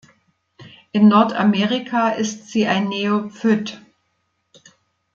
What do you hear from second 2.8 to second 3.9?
Neophyt.